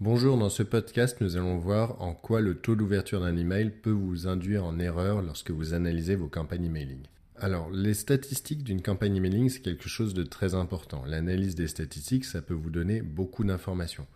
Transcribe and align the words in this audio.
Bonjour, 0.00 0.38
dans 0.38 0.48
ce 0.48 0.62
podcast, 0.62 1.16
nous 1.20 1.36
allons 1.36 1.58
voir 1.58 2.00
en 2.00 2.14
quoi 2.14 2.40
le 2.40 2.54
taux 2.54 2.76
d'ouverture 2.76 3.20
d'un 3.20 3.36
email 3.36 3.70
peut 3.70 3.90
vous 3.90 4.28
induire 4.28 4.64
en 4.64 4.78
erreur 4.78 5.22
lorsque 5.22 5.50
vous 5.50 5.74
analysez 5.74 6.14
vos 6.14 6.28
campagnes 6.28 6.66
emailing. 6.66 7.02
Alors, 7.34 7.68
les 7.72 7.94
statistiques 7.94 8.62
d'une 8.62 8.80
campagne 8.80 9.16
emailing, 9.16 9.48
c'est 9.48 9.58
quelque 9.58 9.88
chose 9.88 10.14
de 10.14 10.22
très 10.22 10.54
important. 10.54 11.04
L'analyse 11.04 11.56
des 11.56 11.66
statistiques, 11.66 12.26
ça 12.26 12.40
peut 12.40 12.54
vous 12.54 12.70
donner 12.70 13.02
beaucoup 13.02 13.42
d'informations. 13.42 14.06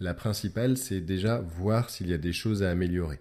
La 0.00 0.12
principale, 0.12 0.76
c'est 0.76 1.00
déjà 1.00 1.38
voir 1.38 1.88
s'il 1.88 2.10
y 2.10 2.14
a 2.14 2.18
des 2.18 2.34
choses 2.34 2.62
à 2.62 2.68
améliorer. 2.70 3.18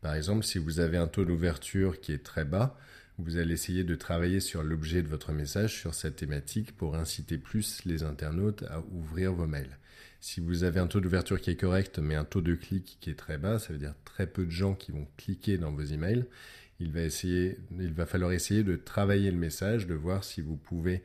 Par 0.00 0.14
exemple, 0.14 0.44
si 0.44 0.58
vous 0.58 0.78
avez 0.78 0.96
un 0.96 1.08
taux 1.08 1.24
d'ouverture 1.24 2.00
qui 2.00 2.12
est 2.12 2.24
très 2.24 2.44
bas, 2.44 2.78
vous 3.18 3.36
allez 3.36 3.54
essayer 3.54 3.82
de 3.82 3.96
travailler 3.96 4.38
sur 4.38 4.62
l'objet 4.62 5.02
de 5.02 5.08
votre 5.08 5.32
message, 5.32 5.74
sur 5.74 5.92
cette 5.92 6.14
thématique, 6.14 6.76
pour 6.76 6.94
inciter 6.94 7.36
plus 7.36 7.84
les 7.84 8.04
internautes 8.04 8.62
à 8.70 8.80
ouvrir 8.92 9.32
vos 9.32 9.48
mails. 9.48 9.76
Si 10.20 10.40
vous 10.40 10.64
avez 10.64 10.80
un 10.80 10.88
taux 10.88 11.00
d'ouverture 11.00 11.40
qui 11.40 11.50
est 11.50 11.56
correct, 11.56 11.98
mais 12.00 12.16
un 12.16 12.24
taux 12.24 12.40
de 12.40 12.54
clic 12.54 12.98
qui 13.00 13.10
est 13.10 13.18
très 13.18 13.38
bas, 13.38 13.58
ça 13.58 13.72
veut 13.72 13.78
dire 13.78 13.94
très 14.04 14.26
peu 14.26 14.44
de 14.44 14.50
gens 14.50 14.74
qui 14.74 14.90
vont 14.90 15.06
cliquer 15.16 15.58
dans 15.58 15.70
vos 15.70 15.82
emails, 15.82 16.24
il 16.80 16.92
va, 16.92 17.00
il 17.02 17.92
va 17.92 18.06
falloir 18.06 18.32
essayer 18.32 18.62
de 18.62 18.76
travailler 18.76 19.30
le 19.30 19.36
message, 19.36 19.86
de 19.86 19.94
voir 19.94 20.24
si 20.24 20.40
vous 20.40 20.56
pouvez 20.56 21.02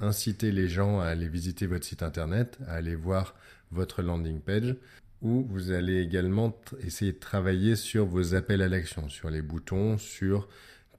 inciter 0.00 0.52
les 0.52 0.68
gens 0.68 1.00
à 1.00 1.06
aller 1.06 1.28
visiter 1.28 1.66
votre 1.66 1.84
site 1.84 2.02
internet, 2.02 2.58
à 2.66 2.74
aller 2.74 2.94
voir 2.94 3.34
votre 3.70 4.02
landing 4.02 4.40
page, 4.40 4.76
ou 5.22 5.46
vous 5.48 5.70
allez 5.70 6.00
également 6.00 6.56
essayer 6.80 7.12
de 7.12 7.18
travailler 7.18 7.76
sur 7.76 8.06
vos 8.06 8.34
appels 8.34 8.62
à 8.62 8.68
l'action, 8.68 9.08
sur 9.08 9.30
les 9.30 9.42
boutons, 9.42 9.98
sur 9.98 10.48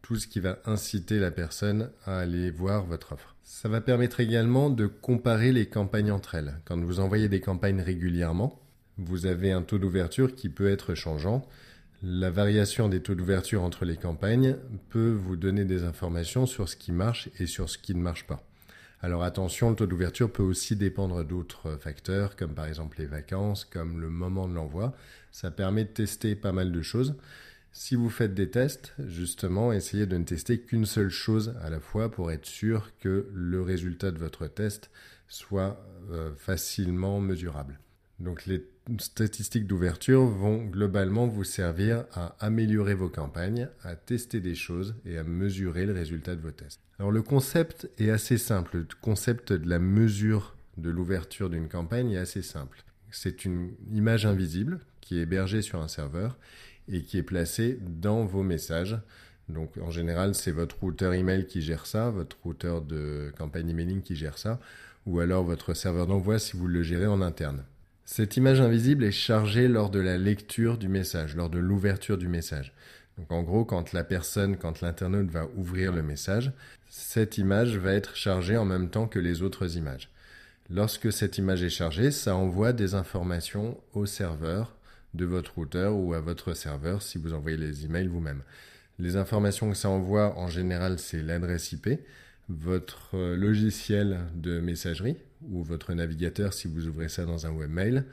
tout 0.02 0.16
ce 0.16 0.28
qui 0.28 0.40
va 0.40 0.59
inciter 0.66 1.20
la 1.20 1.31
personne 1.31 1.92
à 2.06 2.20
aller 2.20 2.50
voir 2.50 2.86
votre 2.86 3.14
offre. 3.14 3.37
Ça 3.50 3.70
va 3.70 3.80
permettre 3.80 4.20
également 4.20 4.70
de 4.70 4.88
comparer 4.88 5.54
les 5.54 5.68
campagnes 5.68 6.12
entre 6.12 6.36
elles. 6.36 6.60
Quand 6.66 6.78
vous 6.84 7.00
envoyez 7.00 7.30
des 7.30 7.40
campagnes 7.40 7.80
régulièrement, 7.80 8.62
vous 8.98 9.26
avez 9.26 9.54
un 9.54 9.62
taux 9.62 9.78
d'ouverture 9.78 10.36
qui 10.36 10.50
peut 10.50 10.70
être 10.70 10.96
changeant. 10.96 11.48
La 12.04 12.30
variation 12.30 12.90
des 12.90 13.02
taux 13.02 13.16
d'ouverture 13.16 13.64
entre 13.64 13.86
les 13.86 13.95
campagnes 13.95 14.58
peut 14.90 15.14
vous 15.14 15.38
donner 15.38 15.64
des 15.64 15.86
informations 15.86 16.45
sur 16.45 16.68
ce 16.68 16.75
qui 16.75 16.92
marche 16.92 17.30
et 17.40 17.48
sur 17.48 17.70
ce 17.70 17.78
qui 17.78 17.95
ne 17.95 18.02
marche 18.02 18.28
pas. 18.28 18.44
Alors 19.02 19.23
attention, 19.23 19.70
le 19.70 19.78
taux 19.78 19.88
d'ouverture 19.88 20.30
peut 20.30 20.44
aussi 20.44 20.75
dépendre 20.75 21.23
d'autres 21.23 21.78
facteurs, 21.80 22.36
comme 22.36 22.53
par 22.53 22.66
exemple 22.66 23.00
les 23.00 23.08
vacances, 23.08 23.64
comme 23.64 24.02
le 24.02 24.09
moment 24.09 24.50
de 24.50 24.56
l'envoi. 24.56 24.94
Ça 25.31 25.52
permet 25.52 25.86
de 25.86 25.90
tester 25.90 26.36
pas 26.36 26.52
mal 26.52 26.73
de 26.73 26.81
choses. 26.81 27.16
Si 27.80 27.94
vous 27.94 28.09
faites 28.09 28.33
des 28.33 28.50
tests, 28.50 28.95
justement, 29.06 29.72
essayez 29.72 30.08
de 30.08 30.17
ne 30.17 30.23
tester 30.23 30.59
qu'une 30.59 30.88
seule 30.88 31.11
chose 31.11 31.53
à 31.61 31.70
la 31.70 31.80
fois 31.80 32.09
pour 32.09 32.31
être 32.31 32.47
sûr 32.47 32.92
que 33.00 33.30
le 33.31 33.61
résultat 33.61 34.09
de 34.09 34.17
votre 34.17 34.47
test 34.47 34.89
soit 35.28 35.80
euh, 36.09 36.34
facilement 36.36 37.19
mesurable. 37.19 37.80
Donc 38.19 38.47
les 38.47 38.66
statistiques 38.97 39.67
d'ouverture 39.67 40.25
vont 40.25 40.66
globalement 40.66 41.28
vous 41.28 41.44
servir 41.44 42.06
à 42.14 42.36
améliorer 42.39 42.95
vos 42.95 43.09
campagnes, 43.09 43.69
à 43.84 43.95
tester 43.95 44.39
des 44.39 44.56
choses 44.56 44.95
et 45.06 45.19
à 45.19 45.23
mesurer 45.23 45.86
le 45.86 45.94
résultat 45.94 46.36
de 46.36 46.41
vos 46.41 46.50
tests. 46.50 46.81
Alors 46.97 47.12
le 47.12 47.22
concept 47.22 47.91
est 48.00 48.09
assez 48.09 48.39
simple. 48.39 48.78
Le 48.78 48.88
concept 49.02 49.53
de 49.53 49.69
la 49.69 49.78
mesure 49.78 50.58
de 50.78 50.89
l'ouverture 50.89 51.52
d'une 51.52 51.69
campagne 51.69 52.14
est 52.14 52.17
assez 52.17 52.41
simple. 52.41 52.84
C'est 53.12 53.45
une 53.45 53.69
image 53.91 54.25
invisible 54.25 54.80
qui 55.00 55.19
est 55.19 55.22
hébergée 55.22 55.62
sur 55.62 55.80
un 55.80 55.88
serveur 55.88 56.39
et 56.92 57.04
qui 57.04 57.18
est 57.18 57.24
placé 57.24 57.80
dans 57.82 58.26
vos 58.26 58.44
messages. 58.44 58.98
Donc 59.50 59.78
en 59.82 59.92
général, 59.92 60.36
c'est 60.36 60.52
votre 60.52 60.78
routeur 60.80 61.14
email 61.14 61.46
qui 61.46 61.62
gère 61.62 61.86
ça, 61.86 62.10
votre 62.10 62.38
routeur 62.44 62.82
de 62.82 63.32
campagne 63.38 63.70
emailing 63.70 64.02
qui 64.02 64.16
gère 64.16 64.38
ça, 64.38 64.60
ou 65.06 65.20
alors 65.20 65.44
votre 65.44 65.74
serveur 65.74 66.08
d'envoi 66.08 66.40
si 66.40 66.58
vous 66.58 66.68
le 66.68 66.84
gérez 66.84 67.08
en 67.08 67.22
interne. 67.22 67.64
Cette 68.06 68.38
image 68.38 68.62
invisible 68.62 69.04
est 69.04 69.12
chargée 69.12 69.68
lors 69.68 69.90
de 69.90 70.00
la 70.00 70.18
lecture 70.18 70.78
du 70.78 70.88
message, 70.88 71.36
lors 71.36 71.50
de 71.50 71.60
l'ouverture 71.60 72.18
du 72.18 72.28
message. 72.28 72.74
Donc 73.18 73.32
en 73.32 73.44
gros, 73.44 73.66
quand 73.66 73.94
la 73.94 74.04
personne, 74.04 74.58
quand 74.58 74.82
l'internaute 74.82 75.30
va 75.30 75.48
ouvrir 75.56 75.92
le 75.92 76.04
message, 76.04 76.52
cette 76.90 77.38
image 77.38 77.78
va 77.78 77.94
être 77.94 78.16
chargée 78.16 78.58
en 78.58 78.66
même 78.66 78.90
temps 78.90 79.08
que 79.08 79.20
les 79.20 79.42
autres 79.42 79.76
images. 79.76 80.09
Lorsque 80.70 81.12
cette 81.12 81.38
image 81.38 81.64
est 81.64 81.70
chargée, 81.70 82.12
ça 82.12 82.36
envoie 82.36 82.74
des 82.74 82.94
informations 82.94 83.78
au 83.94 84.06
serveur 84.06 84.77
de 85.13 85.25
votre 85.25 85.56
routeur 85.56 85.95
ou 85.95 86.13
à 86.13 86.19
votre 86.19 86.53
serveur 86.53 87.01
si 87.01 87.18
vous 87.18 87.34
envoyez 87.34 87.57
les 87.57 87.85
emails 87.85 88.07
vous-même. 88.07 88.41
Les 89.00 89.16
informations 89.16 89.69
que 89.69 89.78
ça 89.78 89.90
envoie, 89.90 90.38
en 90.38 90.47
général, 90.47 90.97
c'est 90.97 91.22
l'adresse 91.22 91.72
IP, 91.72 91.90
votre 92.50 93.16
euh, 93.16 93.35
logiciel 93.35 94.19
de 94.35 94.59
messagerie 94.59 95.17
ou 95.51 95.63
votre 95.63 95.94
navigateur 95.94 96.53
si 96.53 96.67
vous 96.67 96.88
ouvrez 96.88 97.09
ça 97.09 97.25
dans 97.25 97.46
un 97.46 97.51
webmail, 97.51 98.03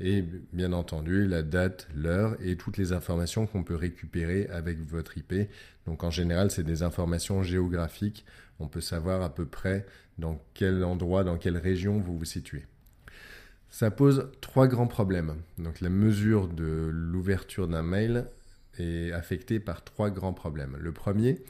et 0.00 0.24
bien 0.52 0.72
entendu 0.72 1.26
la 1.26 1.42
date, 1.42 1.88
l'heure 1.94 2.36
et 2.40 2.56
toutes 2.56 2.76
les 2.76 2.92
informations 2.92 3.46
qu'on 3.46 3.62
peut 3.62 3.76
récupérer 3.76 4.48
avec 4.48 4.80
votre 4.80 5.16
IP. 5.16 5.48
Donc 5.86 6.02
en 6.02 6.10
général, 6.10 6.50
c'est 6.50 6.64
des 6.64 6.82
informations 6.82 7.42
géographiques. 7.42 8.24
On 8.58 8.66
peut 8.66 8.80
savoir 8.80 9.22
à 9.22 9.32
peu 9.32 9.46
près 9.46 9.86
dans 10.18 10.42
quel 10.54 10.82
endroit, 10.82 11.22
dans 11.22 11.36
quelle 11.36 11.56
région 11.56 12.00
vous 12.00 12.18
vous 12.18 12.24
situez. 12.24 12.64
Ça 13.72 13.90
pose 13.90 14.28
trois 14.42 14.68
grands 14.68 14.86
problèmes. 14.86 15.34
Donc 15.56 15.80
la 15.80 15.88
mesure 15.88 16.46
de 16.46 16.90
l'ouverture 16.92 17.68
d'un 17.68 17.82
mail 17.82 18.26
est 18.78 19.12
affectée 19.12 19.60
par 19.60 19.82
trois 19.82 20.10
grands 20.10 20.34
problèmes. 20.34 20.76
Le 20.78 20.92
premier, 20.92 21.42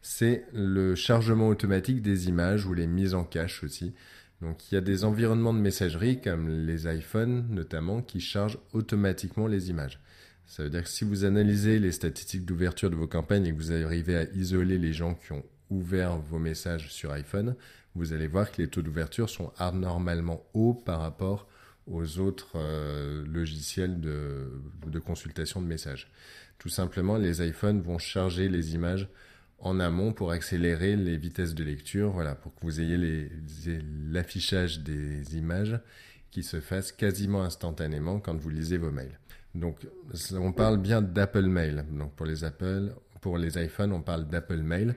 c'est 0.00 0.44
le 0.52 0.94
chargement 0.94 1.48
automatique 1.48 2.00
des 2.00 2.28
images 2.28 2.64
ou 2.64 2.74
les 2.74 2.86
mises 2.86 3.12
en 3.12 3.24
cache 3.24 3.64
aussi. 3.64 3.92
Donc 4.40 4.70
il 4.70 4.76
y 4.76 4.78
a 4.78 4.80
des 4.80 5.02
environnements 5.02 5.52
de 5.52 5.58
messagerie 5.58 6.20
comme 6.20 6.48
les 6.48 6.86
iPhones 6.86 7.48
notamment 7.50 8.02
qui 8.02 8.20
chargent 8.20 8.60
automatiquement 8.72 9.48
les 9.48 9.68
images. 9.68 9.98
Ça 10.46 10.62
veut 10.62 10.70
dire 10.70 10.84
que 10.84 10.88
si 10.88 11.02
vous 11.02 11.24
analysez 11.24 11.80
les 11.80 11.90
statistiques 11.90 12.44
d'ouverture 12.44 12.88
de 12.88 12.94
vos 12.94 13.08
campagnes 13.08 13.46
et 13.46 13.52
que 13.52 13.58
vous 13.58 13.72
arrivez 13.72 14.16
à 14.16 14.30
isoler 14.34 14.78
les 14.78 14.92
gens 14.92 15.14
qui 15.14 15.32
ont 15.32 15.42
ouvert 15.70 16.18
vos 16.18 16.38
messages 16.38 16.92
sur 16.92 17.10
iPhone, 17.10 17.56
vous 17.96 18.12
allez 18.12 18.28
voir 18.28 18.52
que 18.52 18.62
les 18.62 18.68
taux 18.68 18.82
d'ouverture 18.82 19.28
sont 19.28 19.52
anormalement 19.58 20.46
hauts 20.54 20.74
par 20.74 21.00
rapport 21.00 21.48
aux 21.86 22.18
autres 22.18 22.52
euh, 22.56 23.24
logiciels 23.26 24.00
de, 24.00 24.48
consultation 25.04 25.60
de 25.60 25.66
messages. 25.66 26.10
Tout 26.58 26.68
simplement, 26.68 27.18
les 27.18 27.46
iPhones 27.46 27.80
vont 27.80 27.98
charger 27.98 28.48
les 28.48 28.74
images 28.74 29.08
en 29.58 29.80
amont 29.80 30.12
pour 30.12 30.30
accélérer 30.30 30.96
les 30.96 31.16
vitesses 31.16 31.54
de 31.54 31.64
lecture, 31.64 32.10
voilà, 32.10 32.34
pour 32.34 32.54
que 32.54 32.60
vous 32.62 32.80
ayez 32.80 33.30
l'affichage 34.10 34.80
des 34.80 35.36
images 35.36 35.78
qui 36.30 36.42
se 36.42 36.60
fasse 36.60 36.92
quasiment 36.92 37.42
instantanément 37.42 38.18
quand 38.18 38.36
vous 38.36 38.50
lisez 38.50 38.76
vos 38.76 38.90
mails. 38.90 39.18
Donc, 39.54 39.86
on 40.32 40.52
parle 40.52 40.78
bien 40.78 41.00
d'Apple 41.00 41.46
Mail. 41.46 41.84
Donc, 41.92 42.14
pour 42.14 42.26
les 42.26 42.44
Apple, 42.44 42.92
pour 43.20 43.38
les 43.38 43.62
iPhones, 43.62 43.92
on 43.92 44.02
parle 44.02 44.26
d'Apple 44.26 44.62
Mail. 44.62 44.96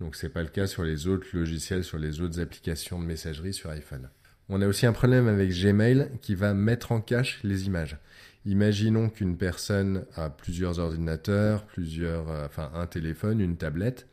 Donc, 0.00 0.14
c'est 0.14 0.28
pas 0.28 0.42
le 0.42 0.48
cas 0.48 0.66
sur 0.66 0.84
les 0.84 1.06
autres 1.06 1.26
logiciels, 1.32 1.84
sur 1.84 1.98
les 1.98 2.20
autres 2.20 2.40
applications 2.40 3.00
de 3.00 3.06
messagerie 3.06 3.54
sur 3.54 3.70
iPhone. 3.70 4.10
On 4.50 4.60
a 4.60 4.66
aussi 4.66 4.84
un 4.84 4.92
problème 4.92 5.26
avec 5.26 5.50
Gmail 5.50 6.10
qui 6.20 6.34
va 6.34 6.52
mettre 6.52 6.92
en 6.92 7.00
cache 7.00 7.40
les 7.44 7.66
images. 7.66 7.96
Imaginons 8.44 9.08
qu'une 9.08 9.38
personne 9.38 10.04
a 10.16 10.28
plusieurs 10.28 10.78
ordinateurs, 10.78 11.64
plusieurs, 11.64 12.30
euh, 12.30 12.44
enfin 12.44 12.70
un 12.74 12.86
téléphone, 12.86 13.40
une 13.40 13.56
tablette. 13.56 14.06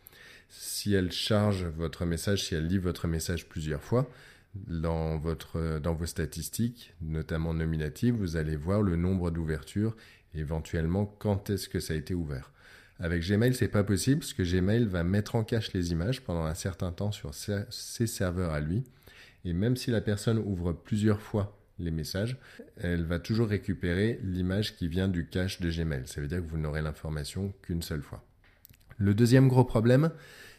Si 0.47 0.93
elle 0.93 1.11
charge 1.11 1.65
votre 1.65 2.05
message, 2.05 2.45
si 2.45 2.55
elle 2.55 2.67
lit 2.67 2.77
votre 2.77 3.07
message 3.07 3.47
plusieurs 3.49 3.81
fois, 3.81 4.09
dans, 4.55 5.17
vos 5.17 6.05
statistiques, 6.05 6.93
notamment 7.01 7.53
nominatives, 7.53 8.15
vous 8.15 8.37
allez 8.37 8.55
voir 8.55 8.81
le 8.81 8.95
nombre 8.95 9.31
d'ouvertures 9.31 9.95
et 10.33 10.39
éventuellement 10.39 11.05
quand 11.05 11.49
est-ce 11.49 11.67
que 11.67 11.79
ça 11.79 11.93
a 11.93 11.97
été 11.97 12.13
ouvert. 12.13 12.51
Avec 12.99 13.23
Gmail, 13.23 13.53
c'est 13.53 13.67
pas 13.67 13.83
possible 13.83 14.19
parce 14.19 14.33
que 14.33 14.43
Gmail 14.43 14.85
va 14.85 15.03
mettre 15.03 15.35
en 15.35 15.43
cache 15.43 15.73
les 15.73 15.91
images 15.91 16.21
pendant 16.21 16.45
un 16.45 16.53
certain 16.53 16.91
temps 16.91 17.11
sur 17.11 17.33
ses 17.33 18.07
serveurs 18.07 18.51
à 18.51 18.61
lui 18.61 18.83
et 19.45 19.53
même 19.53 19.75
si 19.75 19.91
la 19.91 20.01
personne 20.01 20.37
ouvre 20.37 20.73
plusieurs 20.73 21.21
fois 21.21 21.57
les 21.79 21.91
messages, 21.91 22.37
elle 22.77 23.03
va 23.03 23.19
toujours 23.19 23.47
récupérer 23.47 24.19
l'image 24.23 24.75
qui 24.75 24.87
vient 24.87 25.07
du 25.07 25.27
cache 25.27 25.61
de 25.61 25.69
Gmail. 25.69 26.03
Ça 26.05 26.21
veut 26.21 26.27
dire 26.27 26.37
que 26.37 26.49
vous 26.49 26.57
n'aurez 26.57 26.81
l'information 26.81 27.53
qu'une 27.61 27.81
seule 27.81 28.03
fois. 28.03 28.23
Le 28.97 29.15
deuxième 29.15 29.47
gros 29.47 29.63
problème, 29.63 30.11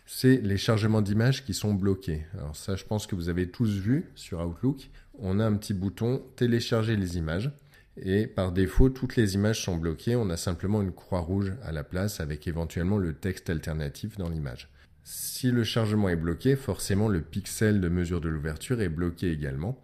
c'est 0.04 0.38
les 0.38 0.56
chargements 0.56 1.00
d'images 1.00 1.44
qui 1.44 1.54
sont 1.54 1.74
bloqués. 1.74 2.26
Alors 2.34 2.56
ça, 2.56 2.74
je 2.74 2.84
pense 2.84 3.06
que 3.06 3.14
vous 3.14 3.28
avez 3.28 3.48
tous 3.48 3.70
vu 3.70 4.10
sur 4.16 4.40
Outlook. 4.40 4.90
On 5.18 5.38
a 5.38 5.46
un 5.46 5.54
petit 5.54 5.74
bouton 5.74 6.22
télécharger 6.36 6.96
les 6.96 7.18
images. 7.18 7.52
Et 7.96 8.26
par 8.26 8.52
défaut, 8.52 8.88
toutes 8.88 9.16
les 9.16 9.34
images 9.34 9.62
sont 9.62 9.76
bloquées. 9.76 10.16
On 10.16 10.30
a 10.30 10.36
simplement 10.36 10.82
une 10.82 10.92
croix 10.92 11.20
rouge 11.20 11.52
à 11.62 11.72
la 11.72 11.84
place 11.84 12.20
avec 12.20 12.48
éventuellement 12.48 12.98
le 12.98 13.14
texte 13.14 13.50
alternatif 13.50 14.16
dans 14.16 14.28
l'image. 14.28 14.68
Si 15.04 15.50
le 15.50 15.64
chargement 15.64 16.08
est 16.08 16.16
bloqué, 16.16 16.54
forcément 16.56 17.08
le 17.08 17.20
pixel 17.20 17.80
de 17.80 17.88
mesure 17.88 18.20
de 18.20 18.28
l'ouverture 18.28 18.80
est 18.80 18.88
bloqué 18.88 19.30
également. 19.30 19.82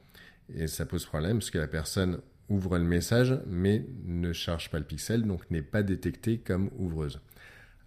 Et 0.55 0.67
ça 0.67 0.87
pose 0.87 1.05
problème 1.05 1.39
parce 1.39 1.51
que 1.51 1.59
la 1.59 1.67
personne 1.67 2.21
ouvre 2.49 2.79
le 2.79 2.85
message 2.85 3.39
mais 3.47 3.85
ne 4.05 4.33
charge 4.33 4.71
pas 4.71 4.79
le 4.79 4.85
pixel, 4.85 5.23
donc 5.23 5.51
n'est 5.51 5.63
pas 5.63 5.83
détecté 5.83 6.39
comme 6.39 6.71
ouvreuse. 6.79 7.21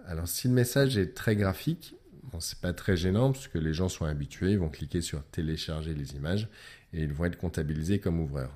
Alors 0.06 0.28
si 0.28 0.48
le 0.48 0.54
message 0.54 0.98
est 0.98 1.14
très 1.14 1.36
graphique, 1.36 1.96
bon, 2.32 2.40
c'est 2.40 2.60
pas 2.60 2.74
très 2.74 2.98
gênant 2.98 3.32
parce 3.32 3.48
que 3.48 3.58
les 3.58 3.74
gens 3.74 3.90
sont 3.90 4.06
habitués, 4.06 4.52
ils 4.52 4.60
vont 4.60 4.70
cliquer 4.70 5.02
sur 5.02 5.24
télécharger 5.24 5.94
les 5.94 6.16
images 6.16 6.50
et 6.94 7.02
ils 7.02 7.14
vont 7.14 7.26
être 7.26 7.38
comptabilisés 7.38 8.00
comme 8.00 8.20
ouvreurs. 8.20 8.54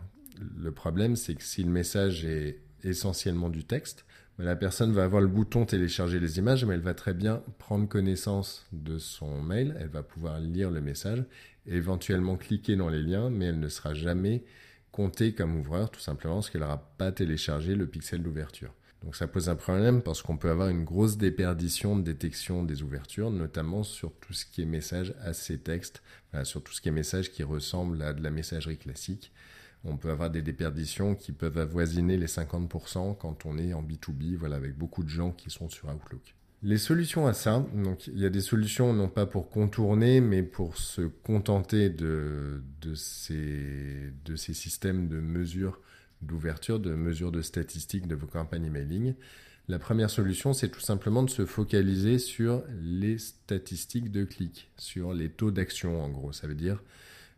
Le 0.57 0.71
problème, 0.71 1.15
c'est 1.15 1.35
que 1.35 1.43
si 1.43 1.63
le 1.63 1.71
message 1.71 2.25
est 2.25 2.59
essentiellement 2.83 3.49
du 3.49 3.63
texte, 3.63 4.05
la 4.37 4.55
personne 4.55 4.91
va 4.91 5.05
avoir 5.05 5.21
le 5.21 5.27
bouton 5.27 5.65
télécharger 5.65 6.19
les 6.19 6.37
images, 6.37 6.65
mais 6.65 6.73
elle 6.73 6.81
va 6.81 6.93
très 6.93 7.13
bien 7.13 7.41
prendre 7.57 7.87
connaissance 7.87 8.65
de 8.73 8.97
son 8.97 9.41
mail, 9.41 9.75
elle 9.79 9.87
va 9.87 10.03
pouvoir 10.03 10.39
lire 10.39 10.71
le 10.71 10.81
message, 10.81 11.23
et 11.65 11.75
éventuellement 11.75 12.35
cliquer 12.35 12.75
dans 12.75 12.89
les 12.89 13.01
liens, 13.01 13.29
mais 13.29 13.45
elle 13.45 13.59
ne 13.59 13.69
sera 13.69 13.93
jamais 13.93 14.43
comptée 14.91 15.33
comme 15.33 15.57
ouvreur, 15.57 15.89
tout 15.89 15.99
simplement 15.99 16.35
parce 16.35 16.49
qu'elle 16.49 16.61
n'aura 16.61 16.93
pas 16.97 17.11
téléchargé 17.11 17.75
le 17.75 17.87
pixel 17.87 18.23
d'ouverture. 18.23 18.73
Donc 19.03 19.15
ça 19.15 19.27
pose 19.27 19.49
un 19.49 19.55
problème 19.55 20.01
parce 20.01 20.21
qu'on 20.21 20.37
peut 20.37 20.49
avoir 20.49 20.69
une 20.69 20.83
grosse 20.83 21.17
déperdition 21.17 21.95
de 21.95 22.01
détection 22.01 22.63
des 22.63 22.81
ouvertures, 22.81 23.29
notamment 23.29 23.83
sur 23.83 24.11
tout 24.19 24.33
ce 24.33 24.45
qui 24.45 24.63
est 24.63 24.65
message 24.65 25.13
assez 25.21 25.59
texte, 25.59 26.01
sur 26.43 26.63
tout 26.63 26.73
ce 26.73 26.81
qui 26.81 26.89
est 26.89 26.93
message 26.93 27.31
qui 27.31 27.43
ressemble 27.43 28.01
à 28.01 28.13
de 28.13 28.23
la 28.23 28.31
messagerie 28.31 28.77
classique 28.77 29.31
on 29.85 29.97
peut 29.97 30.09
avoir 30.09 30.29
des 30.29 30.41
déperditions 30.41 31.15
qui 31.15 31.31
peuvent 31.31 31.57
avoisiner 31.57 32.17
les 32.17 32.27
50% 32.27 33.17
quand 33.17 33.45
on 33.45 33.57
est 33.57 33.73
en 33.73 33.83
B2B, 33.83 34.35
voilà, 34.35 34.55
avec 34.55 34.77
beaucoup 34.77 35.03
de 35.03 35.09
gens 35.09 35.31
qui 35.31 35.49
sont 35.49 35.69
sur 35.69 35.89
Outlook. 35.89 36.35
Les 36.63 36.77
solutions 36.77 37.27
à 37.27 37.33
ça, 37.33 37.63
donc 37.75 38.07
il 38.07 38.17
y 38.17 38.25
a 38.25 38.29
des 38.29 38.41
solutions 38.41 38.91
non 38.93 39.07
pas 39.07 39.27
pour 39.27 39.49
contourner, 39.49 40.19
mais 40.21 40.41
pour 40.41 40.77
se 40.77 41.01
contenter 41.01 41.89
de, 41.89 42.63
de, 42.81 42.95
ces, 42.95 44.11
de 44.25 44.35
ces 44.35 44.53
systèmes 44.55 45.07
de 45.07 45.19
mesure 45.19 45.79
d'ouverture, 46.21 46.79
de 46.79 46.95
mesure 46.95 47.31
de 47.31 47.41
statistiques 47.41 48.07
de 48.07 48.15
vos 48.15 48.25
campagnes 48.25 48.65
emailing. 48.65 49.13
La 49.67 49.79
première 49.79 50.09
solution, 50.09 50.53
c'est 50.53 50.69
tout 50.69 50.79
simplement 50.79 51.23
de 51.23 51.29
se 51.29 51.45
focaliser 51.45 52.17
sur 52.17 52.63
les 52.81 53.17
statistiques 53.19 54.11
de 54.11 54.23
clics, 54.23 54.71
sur 54.77 55.13
les 55.13 55.29
taux 55.29 55.51
d'action 55.51 56.03
en 56.03 56.09
gros. 56.09 56.31
Ça 56.31 56.47
veut 56.47 56.55
dire 56.55 56.81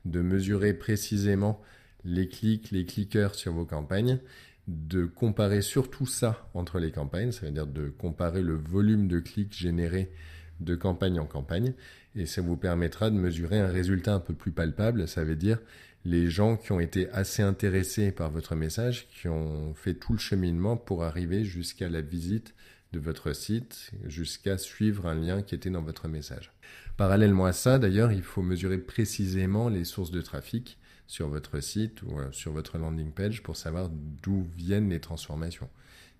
de 0.06 0.22
mesurer 0.22 0.74
précisément 0.74 1.62
les 2.08 2.30
clics, 2.30 2.72
les 2.72 2.86
clickers 2.86 3.36
sur 3.36 3.52
vos 3.52 3.66
campagnes, 3.66 4.20
de 4.68 5.06
comparer 5.06 5.62
surtout 5.62 6.06
ça 6.06 6.50
entre 6.54 6.80
les 6.80 6.92
campagnes, 6.92 7.32
ça 7.32 7.46
veut 7.46 7.52
dire 7.52 7.68
de 7.68 7.90
comparer 7.90 8.42
le 8.42 8.56
volume 8.56 9.08
de 9.08 9.20
clics 9.20 9.54
générés 9.54 10.12
de 10.60 10.76
campagne 10.76 11.20
en 11.20 11.26
campagne, 11.26 11.74
et 12.16 12.26
ça 12.26 12.42
vous 12.42 12.58
permettra 12.58 13.10
de 13.12 13.16
mesurer 13.16 13.60
un 13.60 13.68
résultat 13.68 14.16
un 14.16 14.20
peu 14.20 14.34
plus 14.34 14.52
palpable, 14.52 15.08
ça 15.08 15.24
veut 15.24 15.36
dire 15.36 15.60
les 16.06 16.30
gens 16.30 16.56
qui 16.56 16.72
ont 16.72 16.80
été 16.80 17.10
assez 17.12 17.44
intéressés 17.44 18.12
par 18.12 18.32
votre 18.32 18.56
message, 18.56 19.08
qui 19.10 19.28
ont 19.28 19.74
fait 19.74 19.94
tout 19.94 20.14
le 20.14 20.20
cheminement 20.20 20.78
pour 20.78 21.04
arriver 21.04 21.44
jusqu'à 21.44 21.90
la 21.90 22.02
visite 22.02 22.56
de 22.94 23.00
votre 23.00 23.34
site, 23.34 23.92
jusqu'à 24.06 24.58
suivre 24.58 25.06
un 25.08 25.16
lien 25.16 25.42
qui 25.42 25.54
était 25.54 25.70
dans 25.70 25.82
votre 25.82 26.08
message. 26.08 26.54
Parallèlement 26.96 27.46
à 27.46 27.52
ça, 27.52 27.78
d'ailleurs, 27.78 28.14
il 28.14 28.24
faut 28.24 28.42
mesurer 28.42 28.78
précisément 28.78 29.68
les 29.68 29.84
sources 29.84 30.12
de 30.12 30.22
trafic 30.22 30.78
sur 31.08 31.30
votre 31.30 31.60
site 31.62 32.02
ou 32.04 32.20
euh, 32.20 32.32
sur 32.32 32.52
votre 32.52 32.78
landing 32.78 33.12
page 33.12 33.42
pour 33.42 33.56
savoir 33.56 33.90
d'où 33.90 34.48
viennent 34.56 34.90
les 34.90 35.00
transformations. 35.00 35.70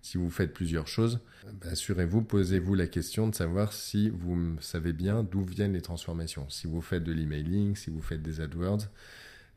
Si 0.00 0.16
vous 0.16 0.30
faites 0.30 0.54
plusieurs 0.54 0.86
choses, 0.86 1.20
bah, 1.60 1.68
assurez-vous, 1.72 2.22
posez-vous 2.22 2.74
la 2.74 2.86
question 2.86 3.28
de 3.28 3.34
savoir 3.34 3.72
si 3.72 4.10
vous 4.10 4.56
savez 4.60 4.92
bien 4.92 5.22
d'où 5.22 5.42
viennent 5.42 5.72
les 5.72 5.82
transformations. 5.82 6.48
Si 6.48 6.66
vous 6.66 6.80
faites 6.80 7.04
de 7.04 7.12
l'emailing, 7.12 7.76
si 7.76 7.90
vous 7.90 8.00
faites 8.00 8.22
des 8.22 8.40
AdWords, 8.40 8.88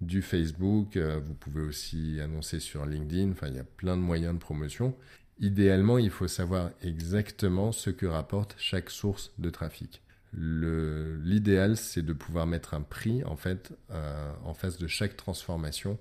du 0.01 0.24
Facebook, 0.24 0.98
euh, 0.98 1.19
vous 1.24 1.36
pouvez 1.36 1.62
aussi 1.62 2.19
annoncer 2.22 2.60
sur 2.60 2.86
LinkedIn, 2.86 3.31
enfin 3.31 3.48
il 3.48 3.56
y 3.56 3.60
a 3.60 3.63
plein 3.63 3.95
de 3.95 4.01
moyens 4.01 4.33
de 4.33 4.39
promotion. 4.39 4.95
Idéalement, 5.39 5.98
il 5.98 6.10
faut 6.10 6.28
savoir 6.28 6.72
exactement 6.81 7.72
ce 7.72 7.89
que 7.89 8.06
rapporte 8.06 8.56
chaque 8.57 8.89
source 8.89 9.31
de 9.38 9.50
trafic. 9.50 10.01
L'idéal, 10.33 11.75
c'est 11.75 12.04
de 12.04 12.13
pouvoir 12.13 12.48
mettre 12.48 12.74
un 12.74 12.81
prix 12.81 13.22
euh, 13.24 14.33
en 14.44 14.54
face 14.54 14.78
de 14.78 14.88
chaque 14.88 15.18
transformation 15.18 16.00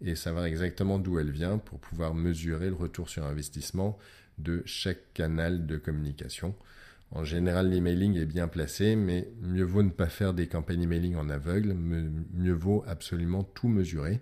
et 0.00 0.14
savoir 0.14 0.44
exactement 0.44 0.98
d'où 0.98 1.18
elle 1.18 1.30
vient 1.30 1.58
pour 1.58 1.78
pouvoir 1.78 2.14
mesurer 2.14 2.68
le 2.68 2.74
retour 2.74 3.08
sur 3.08 3.24
investissement 3.26 3.98
de 4.38 4.62
chaque 4.64 5.12
canal 5.12 5.66
de 5.66 5.76
communication. 5.76 6.54
En 7.10 7.24
général, 7.24 7.70
l'emailing 7.70 8.16
est 8.16 8.26
bien 8.26 8.48
placé, 8.48 8.94
mais 8.94 9.28
mieux 9.40 9.64
vaut 9.64 9.82
ne 9.82 9.90
pas 9.90 10.08
faire 10.08 10.34
des 10.34 10.46
campagnes 10.46 10.82
emailing 10.82 11.16
en 11.16 11.28
aveugle, 11.30 11.74
mieux 11.74 12.52
vaut 12.52 12.84
absolument 12.86 13.42
tout 13.42 13.68
mesurer. 13.68 14.20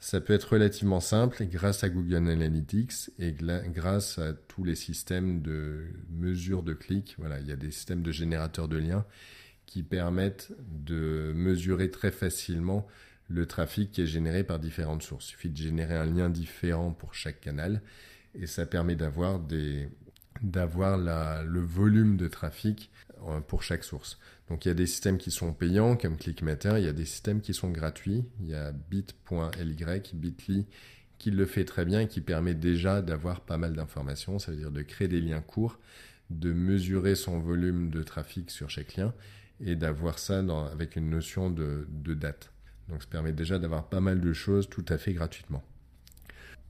Ça 0.00 0.20
peut 0.20 0.32
être 0.32 0.52
relativement 0.52 1.00
simple 1.00 1.44
grâce 1.46 1.82
à 1.82 1.88
Google 1.88 2.28
Analytics 2.28 3.10
et 3.18 3.32
grâce 3.32 4.18
à 4.18 4.32
tous 4.32 4.62
les 4.62 4.76
systèmes 4.76 5.42
de 5.42 5.86
mesure 6.10 6.62
de 6.62 6.72
clics. 6.72 7.16
Voilà, 7.18 7.40
il 7.40 7.48
y 7.48 7.52
a 7.52 7.56
des 7.56 7.72
systèmes 7.72 8.02
de 8.02 8.12
générateurs 8.12 8.68
de 8.68 8.76
liens 8.76 9.04
qui 9.66 9.82
permettent 9.82 10.52
de 10.70 11.32
mesurer 11.34 11.90
très 11.90 12.12
facilement 12.12 12.86
le 13.28 13.44
trafic 13.46 13.90
qui 13.90 14.02
est 14.02 14.06
généré 14.06 14.44
par 14.44 14.60
différentes 14.60 15.02
sources. 15.02 15.26
Il 15.26 15.30
suffit 15.30 15.50
de 15.50 15.56
générer 15.56 15.96
un 15.96 16.06
lien 16.06 16.30
différent 16.30 16.92
pour 16.92 17.14
chaque 17.14 17.40
canal 17.40 17.82
et 18.34 18.46
ça 18.46 18.66
permet 18.66 18.94
d'avoir 18.94 19.40
des 19.40 19.88
d'avoir 20.42 20.98
le 20.98 21.60
volume 21.60 22.16
de 22.16 22.28
trafic 22.28 22.90
euh, 23.26 23.40
pour 23.40 23.62
chaque 23.62 23.84
source. 23.84 24.18
Donc 24.48 24.64
il 24.64 24.68
y 24.68 24.70
a 24.70 24.74
des 24.74 24.86
systèmes 24.86 25.18
qui 25.18 25.30
sont 25.30 25.52
payants 25.52 25.96
comme 25.96 26.16
ClickMeter, 26.16 26.78
il 26.78 26.84
y 26.84 26.88
a 26.88 26.92
des 26.92 27.04
systèmes 27.04 27.40
qui 27.40 27.52
sont 27.52 27.70
gratuits. 27.70 28.24
Il 28.40 28.48
y 28.48 28.54
a 28.54 28.72
bit.ly, 28.72 30.02
Bitly 30.14 30.66
qui 31.18 31.30
le 31.30 31.46
fait 31.46 31.64
très 31.64 31.84
bien 31.84 32.00
et 32.00 32.08
qui 32.08 32.20
permet 32.20 32.54
déjà 32.54 33.02
d'avoir 33.02 33.40
pas 33.40 33.58
mal 33.58 33.74
d'informations, 33.74 34.38
ça 34.38 34.52
veut 34.52 34.58
dire 34.58 34.70
de 34.70 34.82
créer 34.82 35.08
des 35.08 35.20
liens 35.20 35.40
courts, 35.40 35.78
de 36.30 36.52
mesurer 36.52 37.14
son 37.16 37.40
volume 37.40 37.90
de 37.90 38.02
trafic 38.02 38.50
sur 38.50 38.70
chaque 38.70 38.96
lien 38.96 39.12
et 39.60 39.74
d'avoir 39.74 40.18
ça 40.18 40.44
avec 40.72 40.94
une 40.96 41.10
notion 41.10 41.50
de, 41.50 41.86
de 41.90 42.14
date. 42.14 42.52
Donc 42.88 43.02
ça 43.02 43.08
permet 43.10 43.32
déjà 43.32 43.58
d'avoir 43.58 43.88
pas 43.88 44.00
mal 44.00 44.20
de 44.20 44.32
choses 44.32 44.68
tout 44.68 44.84
à 44.88 44.96
fait 44.96 45.12
gratuitement. 45.12 45.62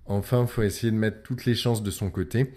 Enfin, 0.07 0.43
il 0.43 0.49
faut 0.49 0.63
essayer 0.63 0.91
de 0.91 0.97
mettre 0.97 1.23
toutes 1.23 1.45
les 1.45 1.55
chances 1.55 1.83
de 1.83 1.91
son 1.91 2.11
côté 2.11 2.55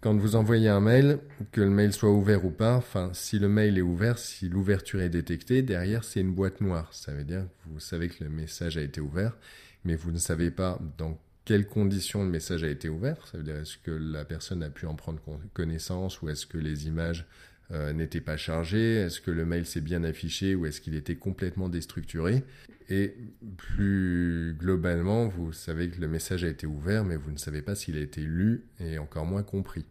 quand 0.00 0.16
vous 0.16 0.34
envoyez 0.34 0.68
un 0.68 0.80
mail, 0.80 1.18
que 1.52 1.60
le 1.60 1.70
mail 1.70 1.92
soit 1.92 2.10
ouvert 2.10 2.44
ou 2.44 2.50
pas, 2.50 2.74
enfin, 2.76 3.10
si 3.12 3.38
le 3.38 3.48
mail 3.48 3.76
est 3.76 3.82
ouvert, 3.82 4.18
si 4.18 4.48
l'ouverture 4.48 5.02
est 5.02 5.10
détectée, 5.10 5.62
derrière, 5.62 6.04
c'est 6.04 6.20
une 6.20 6.32
boîte 6.32 6.60
noire. 6.60 6.88
Ça 6.92 7.12
veut 7.12 7.24
dire 7.24 7.42
que 7.42 7.68
vous 7.70 7.80
savez 7.80 8.08
que 8.08 8.24
le 8.24 8.30
message 8.30 8.78
a 8.78 8.82
été 8.82 9.00
ouvert, 9.00 9.36
mais 9.84 9.96
vous 9.96 10.10
ne 10.10 10.18
savez 10.18 10.50
pas 10.50 10.78
dans 10.96 11.18
quelles 11.44 11.66
conditions 11.66 12.22
le 12.22 12.30
message 12.30 12.64
a 12.64 12.68
été 12.68 12.88
ouvert. 12.88 13.26
Ça 13.30 13.38
veut 13.38 13.44
dire 13.44 13.56
est-ce 13.56 13.76
que 13.76 13.90
la 13.90 14.24
personne 14.24 14.62
a 14.62 14.70
pu 14.70 14.86
en 14.86 14.94
prendre 14.94 15.20
connaissance 15.52 16.22
ou 16.22 16.28
est-ce 16.28 16.46
que 16.46 16.58
les 16.58 16.86
images 16.86 17.26
euh, 17.70 17.92
n'étaient 17.92 18.20
pas 18.20 18.36
chargées? 18.36 18.96
Est-ce 18.96 19.20
que 19.20 19.30
le 19.30 19.44
mail 19.44 19.66
s'est 19.66 19.80
bien 19.80 20.04
affiché 20.04 20.54
ou 20.54 20.64
est-ce 20.66 20.80
qu'il 20.80 20.94
était 20.94 21.16
complètement 21.16 21.68
déstructuré? 21.68 22.44
Et 22.90 23.14
plus 23.56 24.56
globalement, 24.58 25.28
vous 25.28 25.52
savez 25.52 25.88
que 25.90 26.00
le 26.00 26.08
message 26.08 26.42
a 26.42 26.48
été 26.48 26.66
ouvert, 26.66 27.04
mais 27.04 27.16
vous 27.16 27.30
ne 27.30 27.38
savez 27.38 27.62
pas 27.62 27.76
s'il 27.76 27.96
a 27.96 28.00
été 28.00 28.20
lu 28.20 28.64
et 28.80 28.98
encore 28.98 29.24
moins 29.24 29.44
compris. 29.44 29.86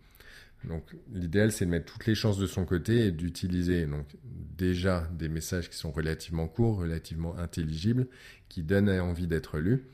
Donc 0.65 0.83
l'idéal, 1.13 1.53
c'est 1.53 1.65
de 1.65 1.71
mettre 1.71 1.91
toutes 1.91 2.05
les 2.05 2.15
chances 2.15 2.37
de 2.37 2.45
son 2.45 2.65
côté 2.65 3.05
et 3.05 3.11
d'utiliser 3.11 3.85
donc 3.85 4.05
déjà 4.57 5.09
des 5.17 5.29
messages 5.29 5.69
qui 5.69 5.77
sont 5.77 5.91
relativement 5.91 6.49
courts, 6.49 6.79
relativement 6.79 7.37
intelligibles, 7.37 8.07
qui 8.49 8.63
donnent 8.63 8.89
envie 8.89 9.27
d'être 9.27 9.59
lus, 9.59 9.85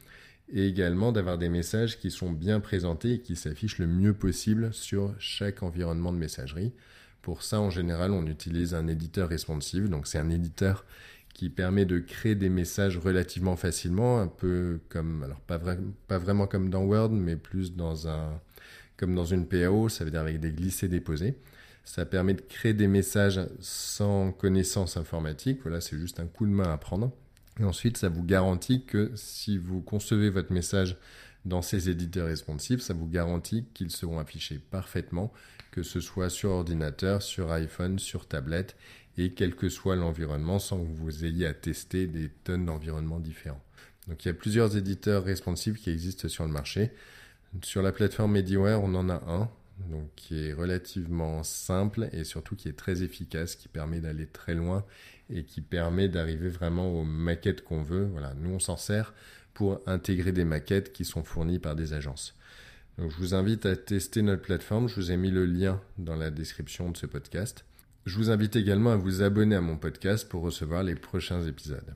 et 0.52 0.68
également 0.68 1.12
d'avoir 1.12 1.38
des 1.38 1.50
messages 1.50 2.00
qui 2.00 2.10
sont 2.10 2.32
bien 2.32 2.60
présentés 2.60 3.14
et 3.14 3.20
qui 3.20 3.36
s'affichent 3.36 3.78
le 3.78 3.88
mieux 3.88 4.14
possible 4.14 4.74
sur 4.74 5.14
chaque 5.20 5.62
environnement 5.62 6.12
de 6.12 6.18
messagerie. 6.18 6.74
Pour 7.22 7.44
ça, 7.44 7.60
en 7.60 7.70
général, 7.70 8.12
on 8.12 8.26
utilise 8.28 8.76
un 8.76 8.88
éditeur 8.88 9.30
responsive. 9.30 9.90
Donc, 9.90 10.06
c'est 10.06 10.20
un 10.20 10.30
éditeur 10.30 10.86
qui 11.36 11.50
permet 11.50 11.84
de 11.84 12.00
créer 12.00 12.34
des 12.34 12.48
messages 12.48 12.98
relativement 12.98 13.58
facilement, 13.58 14.22
un 14.22 14.28
peu 14.28 14.80
comme, 14.88 15.22
alors 15.22 15.42
pas, 15.42 15.60
vraiment 16.18 16.48
comme 16.48 16.70
dans 16.70 16.84
Word, 16.84 17.10
mais 17.10 17.36
plus 17.36 17.76
dans 17.76 18.08
un, 18.08 18.40
comme 18.96 19.14
dans 19.14 19.26
une 19.26 19.46
PAO, 19.46 19.90
ça 19.90 20.06
veut 20.06 20.12
dire 20.12 20.22
avec 20.22 20.40
des 20.40 20.54
glissés-déposés. 20.54 21.36
Ça 21.84 22.06
permet 22.06 22.36
de 22.36 22.42
créer 22.42 22.74
des 22.74 22.88
messages 22.88 23.42
sans 23.60 24.32
connaissance 24.32 24.96
informatique. 24.96 25.60
Voilà, 25.64 25.82
c'est 25.82 25.98
juste 25.98 26.22
un 26.22 26.26
coup 26.26 26.46
de 26.46 26.52
main 26.52 26.72
à 26.72 26.78
prendre. 26.78 27.12
Et 27.60 27.66
ensuite, 27.66 27.98
ça 27.98 28.08
vous 28.08 28.24
garantit 28.24 28.86
que 28.86 29.12
si 29.16 29.58
vous 29.58 29.82
concevez 29.82 30.30
votre 30.30 30.54
message 30.54 30.96
dans 31.46 31.62
ces 31.62 31.90
éditeurs 31.90 32.28
responsifs, 32.28 32.82
ça 32.82 32.94
vous 32.94 33.08
garantit 33.08 33.66
qu'ils 33.74 33.92
seront 33.92 34.20
affichés 34.20 34.60
parfaitement, 34.60 35.32
que 35.72 35.84
ce 35.84 36.00
soit 36.00 36.30
sur 36.30 36.52
ordinateur, 36.52 37.22
sur 37.22 37.52
iPhone, 37.52 38.00
sur 38.00 38.28
tablette, 38.28 38.76
et 39.18 39.34
quel 39.34 39.56
que 39.56 39.70
soit 39.70 39.96
l'environnement, 39.96 40.60
sans 40.60 40.80
que 40.80 40.92
vous 40.92 41.24
ayez 41.24 41.46
à 41.46 41.54
tester 41.54 42.08
des 42.08 42.30
tonnes 42.44 42.66
d'environnements 42.66 43.20
différents. 43.20 43.64
Donc 44.08 44.26
il 44.26 44.28
y 44.28 44.32
a 44.32 44.34
plusieurs 44.34 44.76
éditeurs 44.76 45.24
responsifs 45.24 45.82
qui 45.82 45.90
existent 45.90 46.28
sur 46.28 46.46
le 46.46 46.52
marché. 46.52 46.92
Sur 47.64 47.82
la 47.82 47.92
plateforme 47.92 48.34
MediWare, 48.34 48.84
on 48.84 48.94
en 48.96 49.10
a 49.10 49.24
un, 49.28 49.50
donc 49.78 50.10
qui 50.16 50.48
est 50.48 50.54
relativement 50.54 51.44
simple 51.44 52.10
et 52.12 52.24
surtout 52.24 52.56
qui 52.56 52.70
est 52.70 52.78
très 52.78 53.04
efficace, 53.04 53.56
qui 53.56 53.68
permet 53.68 54.00
d'aller 54.00 54.26
très 54.26 54.54
loin 54.54 54.86
et 55.30 55.44
qui 55.44 55.62
permet 55.62 56.08
d'arriver 56.08 56.50
vraiment 56.50 56.94
aux 56.94 57.04
maquettes 57.04 57.64
qu'on 57.64 57.84
veut. 57.84 58.06
Voilà, 58.06 58.34
nous 58.36 58.52
on 58.52 58.60
s'en 58.60 58.78
sert 58.78 59.14
pour 59.54 59.82
intégrer 59.86 60.32
des 60.32 60.46
maquettes 60.46 60.94
qui 60.94 61.06
sont 61.06 61.24
fournies 61.24 61.60
par 61.60 61.76
des 61.76 61.94
agences. 61.94 62.36
Donc, 62.98 63.12
je 63.12 63.18
vous 63.18 63.34
invite 63.34 63.66
à 63.66 63.76
tester 63.76 64.22
notre 64.22 64.42
plateforme. 64.42 64.88
Je 64.88 64.96
vous 64.96 65.12
ai 65.12 65.18
mis 65.18 65.32
le 65.32 65.46
lien 65.46 65.82
dans 65.98 66.16
la 66.16 66.32
description 66.32 66.92
de 66.92 66.98
ce 66.98 67.06
podcast. 67.06 67.66
Je 68.06 68.18
vous 68.18 68.30
invite 68.30 68.56
également 68.56 68.92
à 68.92 68.98
vous 68.98 69.22
abonner 69.22 69.56
à 69.56 69.62
mon 69.62 69.78
podcast 69.78 70.30
pour 70.30 70.44
recevoir 70.44 70.84
les 70.84 70.96
prochains 70.96 71.44
épisodes. 71.44 71.96